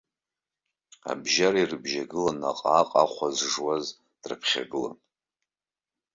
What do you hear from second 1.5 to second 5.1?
ибжьагылан наҟ-ааҟ ахәа зжуаз драԥхьагылан.